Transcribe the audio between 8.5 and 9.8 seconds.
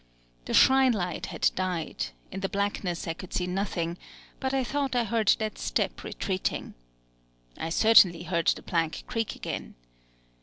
plank creak again.